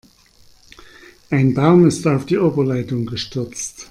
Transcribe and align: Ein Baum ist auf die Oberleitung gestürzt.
Ein 1.29 1.53
Baum 1.53 1.85
ist 1.85 2.07
auf 2.07 2.25
die 2.25 2.39
Oberleitung 2.39 3.05
gestürzt. 3.05 3.79